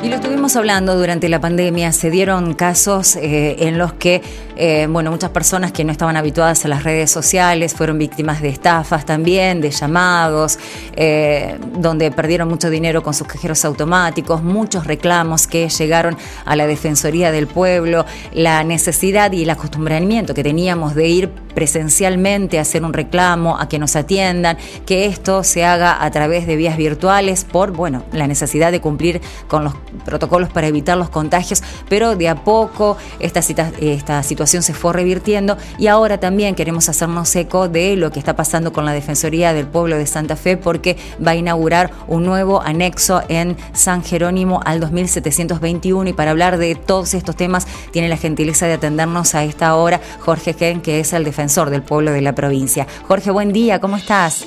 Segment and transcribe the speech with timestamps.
[0.00, 4.22] Y lo estuvimos hablando durante la pandemia, se dieron casos eh, en los que,
[4.56, 8.48] eh, bueno, muchas personas que no estaban habituadas a las redes sociales fueron víctimas de
[8.48, 10.60] estafas también, de llamados,
[10.94, 16.68] eh, donde perdieron mucho dinero con sus cajeros automáticos, muchos reclamos que llegaron a la
[16.68, 22.84] Defensoría del Pueblo, la necesidad y el acostumbramiento que teníamos de ir presencialmente a hacer
[22.84, 27.44] un reclamo, a que nos atiendan, que esto se haga a través de vías virtuales
[27.44, 29.74] por, bueno, la necesidad de cumplir con los
[30.04, 33.40] protocolos para evitar los contagios, pero de a poco esta,
[33.80, 38.36] esta situación se fue revirtiendo y ahora también queremos hacernos eco de lo que está
[38.36, 42.60] pasando con la Defensoría del Pueblo de Santa Fe porque va a inaugurar un nuevo
[42.60, 48.16] anexo en San Jerónimo al 2721 y para hablar de todos estos temas tiene la
[48.16, 52.20] gentileza de atendernos a esta hora Jorge Gen, que es el defensor del pueblo de
[52.20, 52.86] la provincia.
[53.06, 54.46] Jorge, buen día, ¿cómo estás?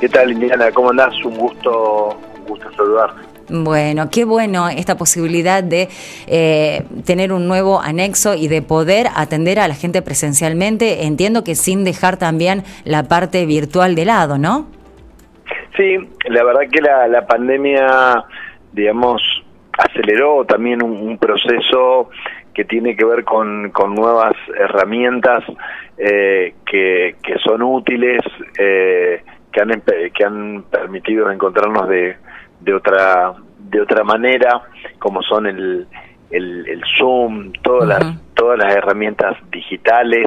[0.00, 0.70] ¿Qué tal, Indiana?
[0.72, 1.14] ¿Cómo andás?
[1.24, 3.23] Un gusto, un gusto saludarte.
[3.48, 5.88] Bueno, qué bueno esta posibilidad de
[6.26, 11.54] eh, tener un nuevo anexo y de poder atender a la gente presencialmente, entiendo que
[11.54, 14.66] sin dejar también la parte virtual de lado, ¿no?
[15.76, 15.96] Sí,
[16.28, 18.24] la verdad que la, pandemia,
[18.72, 19.20] digamos,
[19.76, 22.10] aceleró también un, proceso
[22.54, 25.44] que tiene que ver con, nuevas herramientas
[25.98, 28.22] eh, que, son útiles,
[28.58, 29.82] eh, que, han,
[30.14, 32.16] que han permitido encontrarnos de
[32.64, 34.62] de otra de otra manera
[34.98, 35.86] como son el,
[36.30, 40.26] el, Zoom todas las todas las herramientas digitales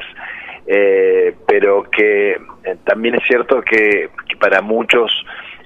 [0.69, 5.09] eh, pero que eh, también es cierto que, para muchos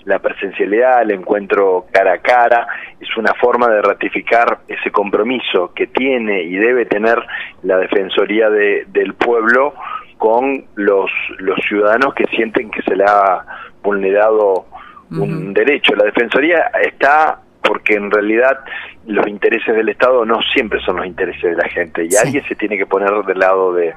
[0.05, 2.67] la presencialidad, el encuentro cara a cara,
[3.00, 7.17] es una forma de ratificar ese compromiso que tiene y debe tener
[7.63, 9.73] la Defensoría de, del Pueblo
[10.17, 13.44] con los, los ciudadanos que sienten que se le ha
[13.83, 14.66] vulnerado
[15.12, 15.95] un derecho.
[15.95, 18.59] La Defensoría está porque en realidad
[19.06, 22.56] los intereses del Estado no siempre son los intereses de la gente y alguien se
[22.56, 23.94] tiene que poner del lado de,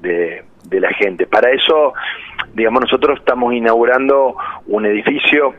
[0.00, 1.26] de, la gente.
[1.26, 1.92] Para eso,
[2.54, 4.34] digamos, nosotros estamos inaugurando
[4.66, 5.54] un edificio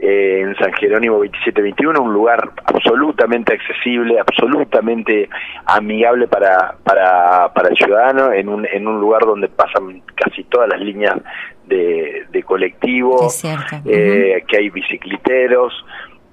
[0.00, 5.30] eh, en San Jerónimo 2721, un lugar absolutamente accesible, absolutamente
[5.64, 10.68] amigable para, para, para el ciudadano, en un, en un lugar donde pasan casi todas
[10.68, 11.16] las líneas
[11.66, 13.28] de, de colectivo,
[13.84, 15.72] eh, que hay bicicliteros,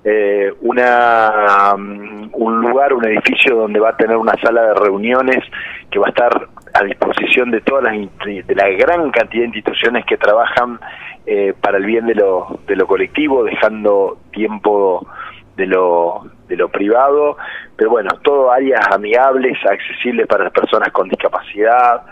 [0.04, 5.44] eh, una, um, un lugar, un edificio donde va a tener una sala de reuniones
[5.90, 7.94] que va a estar a disposición de todas las
[8.26, 10.80] de la gran cantidad de instituciones que trabajan
[11.26, 15.08] eh, para el bien de lo, de lo colectivo, dejando tiempo
[15.56, 17.38] de lo, de lo privado,
[17.78, 22.04] pero bueno, todo áreas amigables, accesibles para las personas con discapacidad,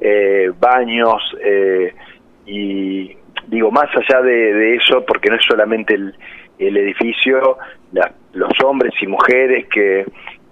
[0.00, 1.94] eh, baños, eh,
[2.46, 3.16] y
[3.48, 6.14] digo, más allá de, eso, porque no es solamente el,
[6.58, 7.58] el edificio,
[8.32, 10.06] los hombres y mujeres que,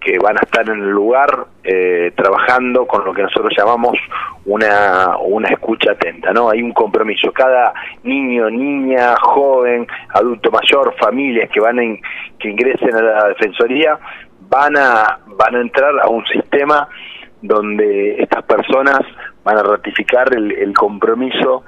[0.05, 3.97] que van a estar en el lugar eh, trabajando con lo que nosotros llamamos
[4.45, 6.51] una, una escucha atenta, ¿no?
[6.51, 7.33] Hay un compromiso.
[7.33, 7.73] Cada
[8.03, 12.01] niño, niña, joven, adulto mayor, familias que van en,
[12.39, 13.99] que ingresen a la defensoría
[14.49, 16.87] van a van a entrar a un sistema
[17.41, 19.01] donde estas personas
[19.45, 21.65] van a ratificar el, el compromiso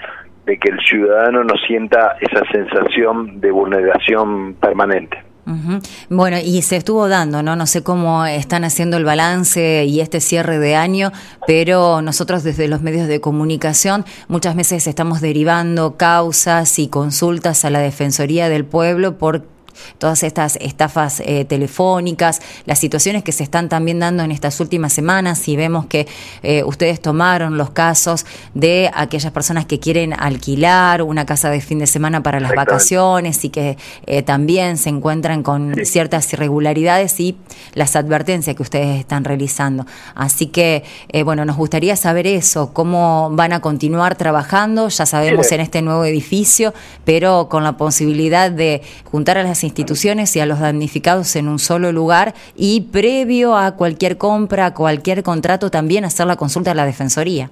[0.47, 5.27] de que el ciudadano no sienta esa sensación de vulneración permanente.
[6.11, 7.55] Bueno, y se estuvo dando, ¿no?
[7.55, 11.13] No sé cómo están haciendo el balance y este cierre de año,
[11.47, 17.71] pero nosotros desde los medios de comunicación muchas veces estamos derivando causas y consultas a
[17.71, 19.45] la Defensoría del Pueblo por
[19.99, 24.93] todas estas estafas eh, telefónicas, las situaciones que se están también dando en estas últimas
[24.93, 26.07] semanas y vemos que
[26.43, 31.79] eh, ustedes tomaron los casos de aquellas personas que quieren alquilar una casa de fin
[31.79, 33.77] de semana para las vacaciones y que
[34.07, 37.37] eh, también se encuentran con ciertas irregularidades y
[37.75, 39.87] las advertencias que ustedes están realizando.
[40.15, 40.85] Así que,
[41.25, 46.05] bueno, nos gustaría saber eso, cómo van a continuar trabajando, ya sabemos en este nuevo
[46.05, 51.49] edificio, pero con la posibilidad de juntar a las instituciones y a los damnificados en
[51.49, 56.75] un solo lugar y previo a cualquier compra, cualquier contrato, también hacer la consulta a
[56.75, 57.51] la Defensoría.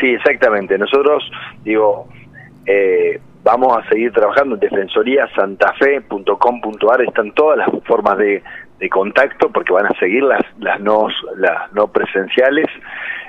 [0.00, 0.76] Sí, exactamente.
[0.76, 1.22] Nosotros,
[1.64, 2.08] digo,
[2.66, 8.42] eh, vamos a seguir trabajando en defensoriasantafe.com.ar, están todas las formas de,
[8.90, 12.66] contacto porque van a seguir las, las, no, las no presenciales,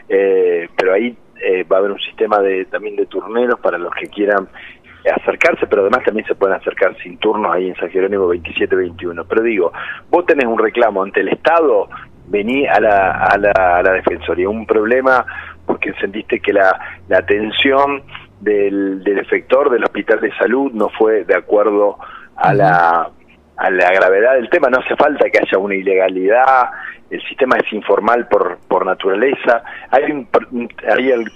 [0.09, 3.95] eh, pero ahí eh, va a haber un sistema de también de turneros para los
[3.95, 4.49] que quieran
[5.09, 9.25] acercarse, pero además también se pueden acercar sin turnos ahí en San Jerónimo 27-21.
[9.27, 9.71] Pero digo,
[10.09, 11.89] vos tenés un reclamo ante el Estado,
[12.27, 14.49] vení a la, a la, a la Defensoría.
[14.49, 15.25] Un problema
[15.65, 18.03] porque sentiste que la, la atención
[18.39, 21.97] del, del efector del hospital de salud no fue de acuerdo
[22.35, 23.09] a la
[23.57, 26.69] a la gravedad del tema, no hace falta que haya una ilegalidad,
[27.09, 29.63] el sistema es informal por, por naturaleza.
[29.91, 30.27] ¿Hay, un,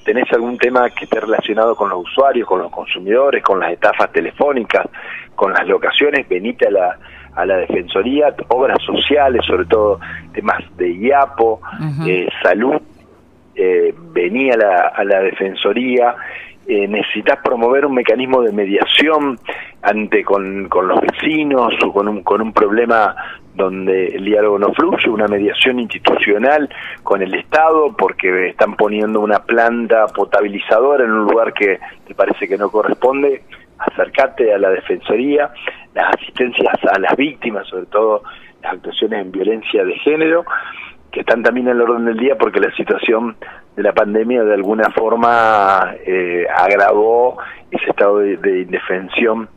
[0.03, 4.11] ¿Tenés algún tema que esté relacionado con los usuarios, con los consumidores, con las estafas
[4.11, 4.87] telefónicas,
[5.35, 6.27] con las locaciones?
[6.27, 6.99] Venite a la,
[7.35, 9.99] a la Defensoría, obras sociales, sobre todo
[10.33, 11.61] temas de IAPO,
[12.07, 12.81] eh, salud,
[13.55, 16.15] eh, vení a la, a la Defensoría.
[16.71, 19.39] Eh, necesitas promover un mecanismo de mediación
[19.81, 23.15] ante con, con los vecinos o con un, con un problema
[23.55, 26.69] donde el diálogo no fluye, una mediación institucional
[27.01, 32.47] con el Estado porque están poniendo una planta potabilizadora en un lugar que te parece
[32.47, 33.41] que no corresponde,
[33.79, 35.49] acércate a la Defensoría,
[35.95, 38.21] las asistencias a las víctimas, sobre todo
[38.61, 40.45] las actuaciones en violencia de género,
[41.11, 43.35] que están también en el orden del día porque la situación
[43.75, 47.37] de la pandemia de alguna forma eh, agravó
[47.71, 49.49] ese estado de, indefensión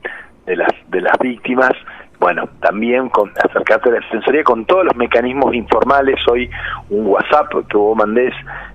[0.47, 1.73] de las de las víctimas.
[2.21, 6.17] Bueno también con acercarte a la defensoría con todos los mecanismos informales.
[6.31, 6.49] Hoy
[6.91, 8.35] un WhatsApp que vos mandés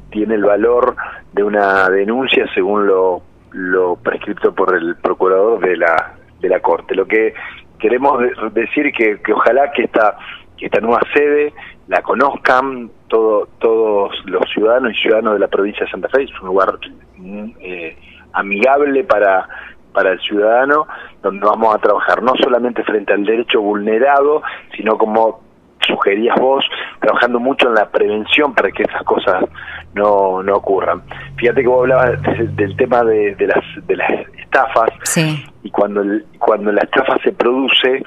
[0.10, 0.96] tiene el valor
[1.34, 6.94] de una denuncia según lo lo prescrito por el procurador de la de la corte.
[6.94, 7.34] Lo que
[7.80, 8.22] queremos
[8.54, 10.18] decir que, que ojalá que esta
[10.58, 11.54] que esta nueva sede
[11.88, 16.24] la conozcan todo, todos los ciudadanos y ciudadanos de la provincia de Santa Fe.
[16.24, 16.78] Es un lugar
[17.18, 17.98] mm, eh,
[18.34, 19.48] amigable para,
[19.94, 20.88] para el ciudadano,
[21.22, 24.44] donde vamos a trabajar no solamente frente al derecho vulnerado,
[24.76, 25.42] sino como
[25.88, 26.66] sugerías vos,
[27.00, 29.46] trabajando mucho en la prevención para que esas cosas
[29.94, 31.02] no, no ocurran.
[31.38, 32.20] Fíjate que vos hablabas
[32.56, 34.90] del tema de, de, las, de las estafas
[35.64, 38.04] y cuando, el, cuando la estafa se produce,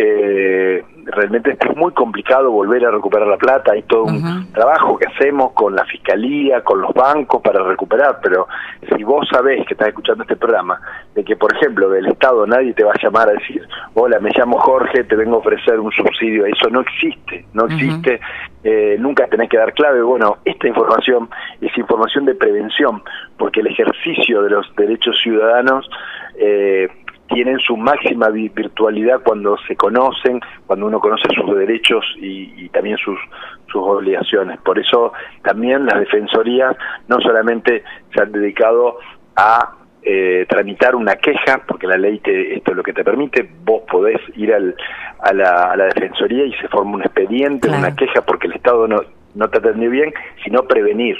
[0.00, 5.08] eh, realmente es muy complicado volver a recuperar la plata, hay todo un trabajo que
[5.08, 8.46] hacemos con la fiscalía, con los bancos para recuperar, pero
[8.94, 10.80] si vos sabés que estás escuchando este programa,
[11.16, 14.30] de que por ejemplo del Estado nadie te va a llamar a decir, hola, me
[14.30, 18.20] llamo Jorge, te vengo a ofrecer un subsidio, eso no existe, no existe,
[18.62, 21.28] eh, nunca tenés que dar clave, bueno, esta información
[21.60, 23.02] es información de prevención,
[23.36, 25.90] porque el ejercicio de los derechos ciudadanos
[26.38, 26.88] eh,
[27.28, 33.18] tienen su máxima virtualidad cuando se conocen, cuando uno conoce sus derechos y, también sus,
[33.66, 34.58] sus obligaciones.
[34.60, 36.76] Por eso también las defensorías
[37.08, 37.82] no solamente
[38.14, 38.98] se han dedicado
[39.36, 43.48] a eh, tramitar una queja, porque la ley te, esto es lo que te permite,
[43.64, 44.74] vos podés ir al,
[45.20, 48.86] a, la, a la defensoría y se forma un expediente, una queja porque el Estado
[48.86, 49.00] no,
[49.34, 50.12] no te atendió bien,
[50.44, 51.16] sino prevenir.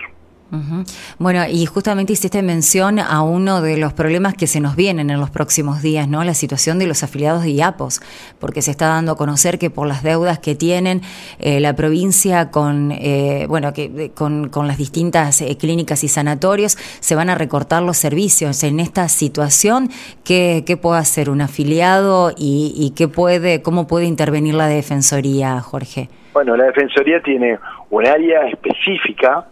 [1.19, 5.21] Bueno, y justamente hiciste mención a uno de los problemas que se nos vienen en
[5.21, 6.25] los próximos días, ¿no?
[6.25, 8.01] La situación de los afiliados de IAPOS,
[8.39, 11.03] porque se está dando a conocer que por las deudas que tienen
[11.39, 17.15] eh, la provincia con, eh, bueno, que con, las distintas eh, clínicas y sanatorios, se
[17.15, 18.65] van a recortar los servicios.
[18.65, 19.91] En esta situación,
[20.25, 25.61] ¿qué, qué puede hacer un afiliado y, y qué puede, cómo puede intervenir la Defensoría,
[25.61, 26.09] Jorge?
[26.33, 27.59] Bueno, la Defensoría tiene
[27.91, 29.47] un área específica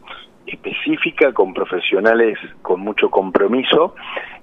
[0.47, 3.95] específica con profesionales con mucho compromiso,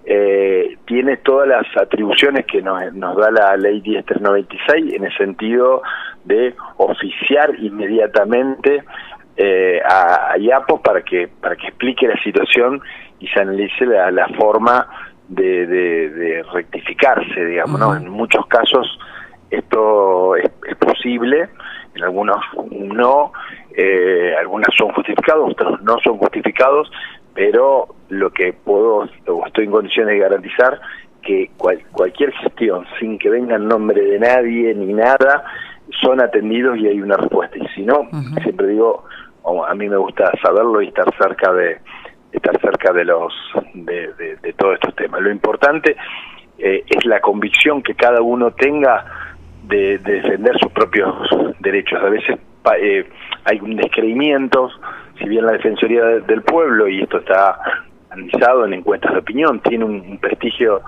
[0.05, 5.81] eh, tiene todas las atribuciones que nos, nos da la ley 10396 en el sentido
[6.25, 8.83] de oficiar inmediatamente
[9.37, 12.81] eh, a, IAPO para que para que explique la situación
[13.19, 14.87] y se analice la, forma
[15.29, 17.95] de, de, rectificarse, digamos, ¿no?
[17.95, 18.99] En muchos casos
[19.49, 21.49] esto es, es posible,
[21.95, 22.37] en algunos
[22.71, 23.31] no,
[23.75, 26.91] eh, algunas son justificados, otros no son justificados,
[27.33, 30.79] pero lo que puedo o estoy en condiciones de garantizar
[31.21, 35.43] que cualquier gestión sin que venga el nombre de nadie ni nada
[36.01, 37.57] son atendidos y hay una respuesta.
[37.57, 38.09] Y si no
[38.43, 39.05] siempre digo
[39.67, 41.79] a mí me gusta saberlo y estar cerca de
[42.31, 43.33] estar cerca de los
[43.73, 45.21] de, de, todos estos temas.
[45.21, 45.95] Lo importante
[46.57, 49.05] eh, es la convicción que cada uno tenga
[49.63, 51.13] de, defender sus propios
[51.59, 51.99] derechos.
[52.01, 52.39] A veces
[52.79, 53.09] eh,
[53.45, 54.69] hay un descreimiento,
[55.19, 57.59] si bien la Defensoría del Pueblo, y esto está
[58.09, 60.81] analizado en encuestas de opinión, tiene un, prestigio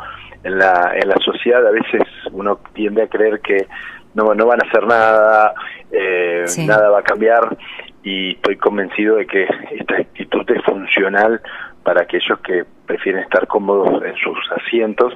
[0.44, 3.67] en la, en la sociedad, a veces uno tiende a creer que
[4.13, 5.53] no, no van a hacer nada,
[5.91, 7.58] eh, nada va a cambiar,
[8.03, 11.41] y estoy convencido de que esta actitud es funcional
[11.84, 15.13] para aquellos que prefieren estar cómodos en sus asientos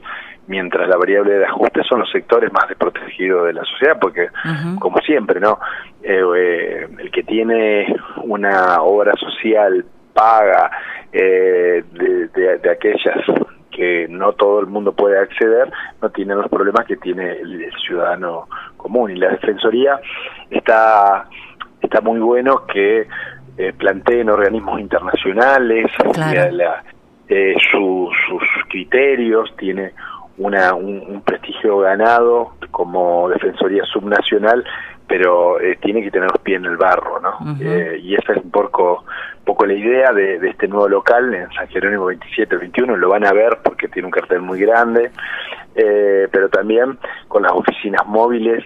[0.50, 4.30] mientras la variable de ajuste son los sectores más desprotegidos de la sociedad, porque
[4.80, 5.60] como siempre, ¿no?
[6.02, 10.72] Eh, eh, el que tiene una obra social paga
[11.14, 13.18] eh, de, aquellas
[13.70, 18.48] que no todo el mundo puede acceder, no tiene los problemas que tiene el, ciudadano
[18.76, 19.12] común.
[19.12, 20.00] Y la Defensoría
[20.50, 21.28] está,
[21.80, 23.08] está muy bueno que
[23.78, 25.92] planteen organismos internacionales,
[27.72, 28.10] sus
[28.70, 29.94] criterios, tiene
[30.40, 34.64] una, un, prestigio ganado como defensoría subnacional,
[35.08, 37.56] pero eh, tiene que tener los pies en el barro, ¿no?
[37.60, 39.04] Eh, y esa es un poco,
[39.44, 43.34] poco la idea de, este nuevo local en San Jerónimo 27, 21, lo van a
[43.34, 45.12] ver porque tiene un cartel muy grande,
[45.76, 48.64] eh, pero también con las oficinas móviles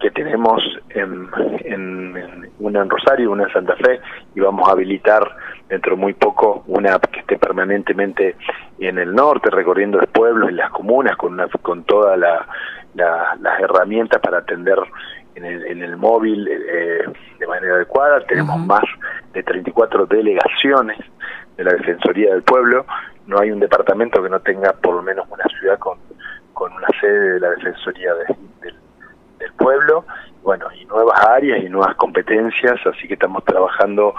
[0.00, 1.28] que tenemos en,
[1.64, 4.00] en, una en Rosario, una en Santa Fe,
[4.34, 5.24] y vamos a habilitar
[5.68, 8.36] dentro muy poco una que esté permanentemente
[8.78, 12.46] en el norte, recorriendo los pueblos y las comunas con, una, con todas la,
[12.94, 14.78] las herramientas para atender
[15.34, 17.04] en el, en el móvil eh,
[17.38, 18.20] de manera adecuada.
[18.26, 18.84] Tenemos más
[19.32, 20.98] de 34 delegaciones
[21.56, 22.86] de la Defensoría del Pueblo.
[23.26, 25.98] No hay un departamento que no tenga por lo menos una ciudad con,
[26.52, 28.74] con una sede de la Defensoría del,
[29.38, 30.04] del Pueblo.
[30.42, 34.14] Bueno, y nuevas áreas y nuevas competencias, así que estamos trabajando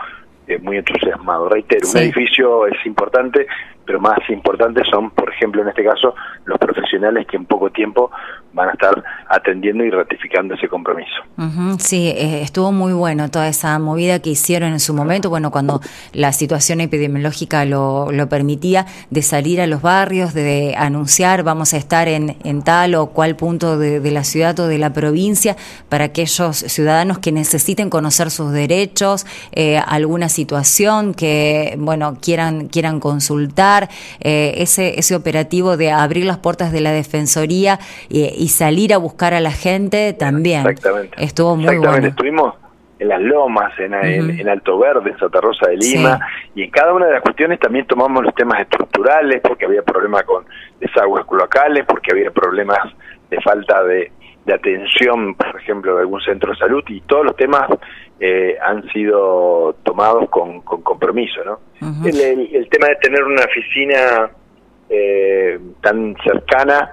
[0.47, 1.50] eh, muy entusiasmado.
[1.50, 3.47] Reitero, un edificio es importante,
[3.86, 6.15] pero más importantes son, por ejemplo, en este caso,
[6.46, 8.12] los profesionales que en poco tiempo
[8.55, 11.12] van a estar atendiendo y ratificando ese compromiso.
[11.77, 15.81] sí, eh, estuvo muy bueno toda esa movida que hicieron en su momento, bueno, cuando
[16.13, 21.77] la situación epidemiológica lo, lo permitía, de salir a los barrios, de anunciar vamos a
[21.77, 25.57] estar en, en tal o cual punto de, la ciudad o de la provincia
[25.89, 33.00] para aquellos ciudadanos que necesiten conocer sus derechos, eh, alguna situación que, bueno, quieran, quieran
[33.00, 33.89] consultar
[34.21, 39.33] eh, ese, ese operativo de abrir las puertas de la Defensoría y, salir a buscar
[39.33, 40.67] a la gente también.
[40.67, 41.23] Exactamente.
[41.23, 42.07] Estuvo muy bueno.
[42.07, 42.55] Estuvimos
[42.97, 43.93] en las lomas, en,
[44.47, 46.19] Alto Verde, en Santa Rosa de Lima,
[46.55, 50.23] y en cada una de las cuestiones también tomamos los temas estructurales, porque había problemas
[50.23, 50.45] con
[50.79, 52.79] desagües locales, porque había problemas
[53.29, 54.11] de falta de,
[54.45, 57.67] de atención, por ejemplo, de algún centro de salud, y todos los temas
[58.19, 61.59] eh, han sido tomados con, compromiso, ¿no?
[62.05, 64.29] el, tema de tener una oficina
[64.89, 66.89] eh, tan cercana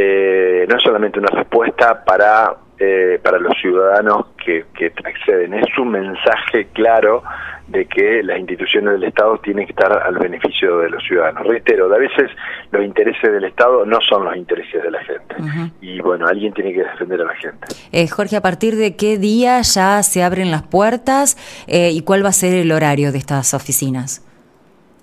[0.00, 5.52] eh, no es solamente una respuesta para eh, para los ciudadanos que, que acceden.
[5.54, 7.24] Es un mensaje claro
[7.66, 11.44] de que las instituciones del Estado tienen que estar al beneficio de los ciudadanos.
[11.44, 12.30] Reitero, a veces
[12.70, 15.34] los intereses del Estado no son los intereses de la gente.
[15.80, 17.66] Y bueno, alguien tiene que defender a la gente.
[17.90, 21.36] Eh, Jorge, ¿a partir de qué día ya se abren las puertas
[21.66, 24.24] eh, y cuál va a ser el horario de estas oficinas?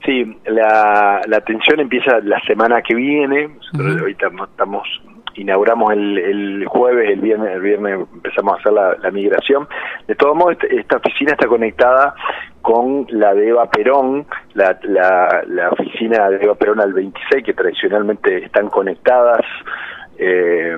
[0.05, 3.49] Sí, la, la atención empieza la semana que viene.
[3.73, 4.87] ahorita estamos
[5.35, 9.67] inauguramos el, el, jueves, el viernes, el viernes empezamos a hacer la, migración.
[10.07, 12.15] De todos modos, este, esta oficina está conectada
[12.61, 17.53] con la de Eva Perón, la, la, la oficina de Eva Perón al 26, que
[17.53, 19.41] tradicionalmente están conectadas,
[20.17, 20.75] eh,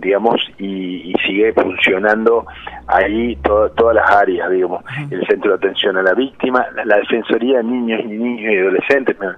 [0.00, 2.46] digamos, y, y, sigue funcionando
[2.86, 7.64] ahí todas las áreas, digamos, el centro de atención a la víctima, la, defensoría de
[7.64, 9.28] niños y niños y adolescentes, me,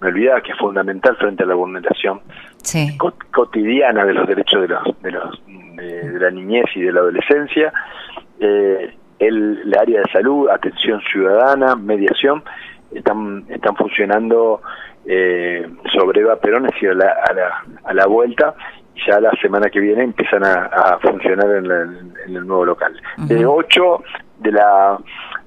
[0.00, 2.20] me olvidaba que es fundamental frente a la vulneración
[3.32, 7.72] cotidiana de los derechos de los de los de, la niñez y de la adolescencia.
[8.40, 12.42] Eh, el, área de salud atención ciudadana mediación
[12.92, 14.60] están están funcionando
[15.06, 18.54] eh, sobre Eva Perón es decir a la, a la, a la vuelta
[19.06, 23.00] ya la semana que viene empiezan a, funcionar en, en, el nuevo local.
[23.16, 24.02] De 8
[24.38, 24.98] de la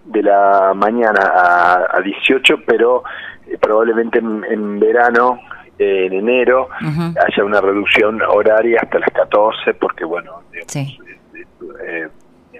[0.05, 3.03] de la mañana a, a 18 pero
[3.47, 5.39] eh, probablemente en verano
[5.81, 10.99] en enero haya una reducción horaria hasta las 14, porque bueno, sí.
[11.83, 12.07] Eh,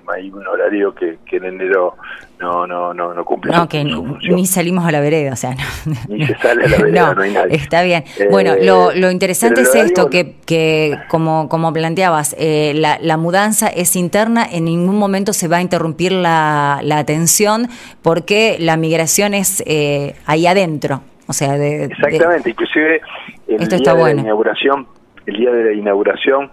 [0.08, 1.96] hay un horario que, en enero
[2.40, 3.52] no no no, no cumple.
[3.52, 6.78] No, que ni, salimos a la vereda, o sea, no, ni se sale a la
[6.78, 7.56] vereda, no, hay nadie.
[7.56, 8.04] Está bien.
[8.30, 13.68] bueno, lo, lo interesante es esto, que, que como, como planteabas, eh, la, la mudanza
[13.68, 17.68] es interna, en ningún momento se va a interrumpir la, la atención
[18.02, 21.02] porque la migración es eh, ahí adentro.
[21.28, 23.02] O sea, de, Exactamente, inclusive
[23.48, 24.88] el día de la inauguración,
[25.26, 26.52] el día de la inauguración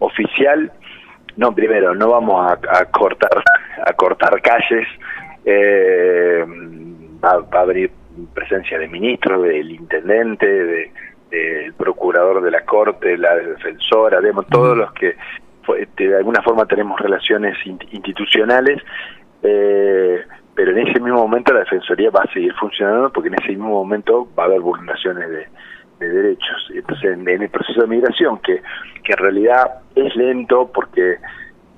[0.00, 0.72] oficial,
[1.38, 3.30] no, primero, no vamos a, cortar
[3.86, 4.88] a cortar calles,
[5.44, 6.44] eh,
[7.24, 7.92] va, a abrir
[8.34, 10.92] presencia de ministros, del intendente, de,
[11.30, 15.14] del procurador de la corte, la defensora, digamos, todos los que
[15.96, 18.82] de alguna forma tenemos relaciones institucionales.
[19.42, 20.20] Eh,
[20.56, 23.68] pero en ese mismo momento la Defensoría va a seguir funcionando porque en ese mismo
[23.68, 25.46] momento va a haber vulneraciones de,
[26.06, 26.70] derechos.
[26.74, 28.62] Entonces, en, el proceso de migración, que,
[29.02, 31.16] que en realidad es lento porque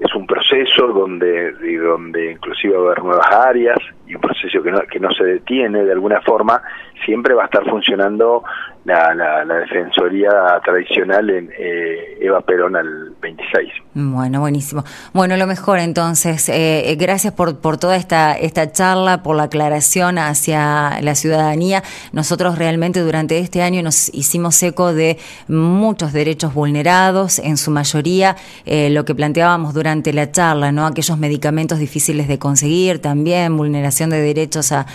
[0.01, 3.79] es un proceso donde, donde inclusive va a haber nuevas áreas
[4.11, 6.61] y un proceso que no, que no se detiene de alguna forma,
[7.05, 8.43] siempre va a estar funcionando
[8.85, 10.31] la, defensoría
[10.65, 13.71] tradicional en eh, Eva Perón al 26.
[13.95, 14.85] Bueno, buenísimo.
[15.13, 16.49] Bueno, lo mejor entonces.
[16.49, 21.83] Eh, gracias por, por toda esta, esta charla, por la aclaración hacia la ciudadanía.
[22.13, 28.37] Nosotros realmente durante este año nos hicimos eco de muchos derechos vulnerados, en su mayoría
[28.65, 30.87] eh, lo que planteábamos durante la charla, ¿no?
[30.87, 34.87] Aquellos medicamentos difíciles de conseguir, también vulneración de derechos a,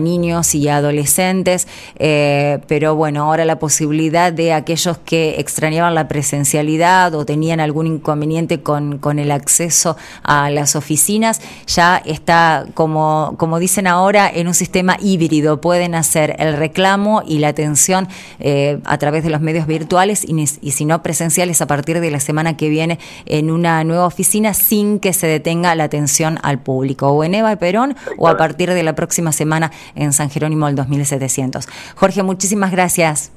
[0.00, 7.24] niños y adolescentes, pero bueno, ahora la posibilidad de aquellos que extrañaban la presencialidad o
[7.26, 14.48] tenían algún inconveniente con, el acceso a las oficinas, ya está, como, dicen ahora, en
[14.48, 15.60] un sistema híbrido.
[15.60, 18.08] Pueden hacer el reclamo y la atención
[18.40, 22.10] eh, a través de los medios virtuales y, y si no presenciales a partir de
[22.10, 26.58] la semana que viene en una nueva oficina sin que se detenga la atención al
[26.58, 30.66] público, o en Eva Perón o a partir de la próxima semana en San Jerónimo
[30.66, 31.66] del 2700.
[31.96, 33.32] Jorge, muchísimas gracias.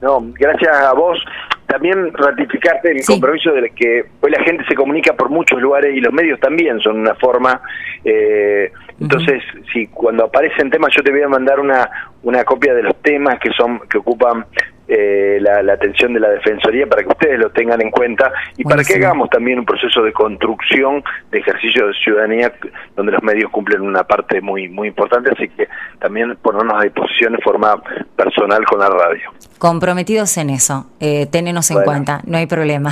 [0.00, 1.22] No, gracias a vos.
[1.66, 6.00] También ratificarte el compromiso de que hoy la gente se comunica por muchos lugares y
[6.00, 7.60] los medios también son una forma.
[8.04, 11.90] Eh, entonces, si cuando aparecen temas, yo te voy a mandar una,
[12.22, 14.46] una copia de los temas que son que ocupan
[14.94, 18.84] eh, la, atención de la Defensoría para que ustedes lo tengan en cuenta y para
[18.84, 22.52] que hagamos también un proceso de construcción de ejercicio de ciudadanía
[22.94, 25.66] donde los medios cumplen una parte muy muy importante, así que
[25.98, 27.82] también ponernos a disposición de forma
[28.16, 29.30] personal con la radio.
[29.58, 32.90] Comprometidos en eso, eh, tenenos en cuenta, no hay problema.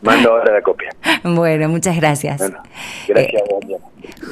[0.00, 0.90] mando ahora la copia.
[1.22, 2.40] Bueno, muchas gracias.
[3.06, 3.76] gracias, eh,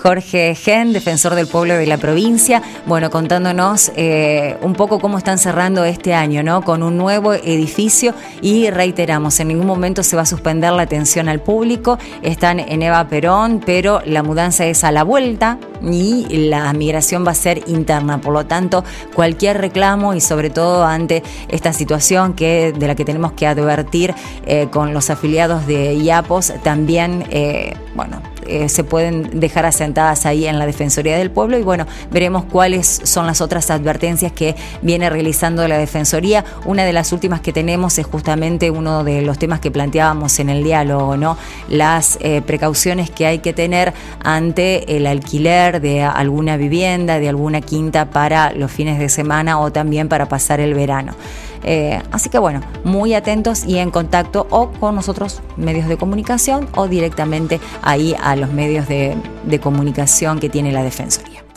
[0.02, 5.38] Jorge Gen, defensor del pueblo de la provincia, bueno, contándonos eh, un poco cómo están
[5.38, 6.62] cerrando este año, ¿no?
[6.62, 11.28] Con un nuevo edificio y reiteramos, en ningún momento se va a suspender la atención
[11.28, 16.72] al público, están en Eva Perón, pero la mudanza es a la vuelta y la
[16.72, 18.84] migración va a ser interna, por lo tanto,
[19.14, 24.14] cualquier reclamo y sobre todo ante esta situación que de la que tenemos que advertir
[24.46, 30.47] eh, con los afiliados de IAPOS, también, eh, bueno, eh, se pueden dejar asentadas ahí
[30.47, 35.11] en la Defensoría del Pueblo y bueno, veremos cuáles son las otras advertencias que viene
[35.11, 36.45] realizando la Defensoría.
[36.64, 40.49] Una de las últimas que tenemos es justamente uno de los temas que planteábamos en
[40.49, 41.37] el diálogo, ¿no?
[41.69, 47.62] Las eh, precauciones que hay que tener ante el alquiler de alguna vivienda, de alguna
[47.62, 51.17] quinta para los fines de semana o también para pasar el verano.
[51.64, 56.68] Eh, así que bueno, muy atentos y en contacto o con nosotros medios de comunicación
[56.76, 61.48] o directamente ahí a los medios de, de comunicación que tiene la Defensoría.